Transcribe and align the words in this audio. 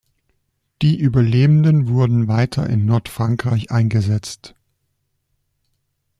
Die 0.81 0.99
Überlebenden 0.99 1.87
wurden 1.87 2.27
weiter 2.27 2.67
in 2.67 2.87
Nordfrankreich 2.87 3.69
eingesetzt. 3.69 4.55